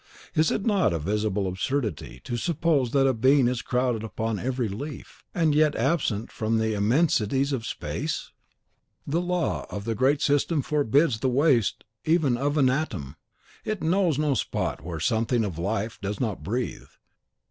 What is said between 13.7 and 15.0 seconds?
knows no spot where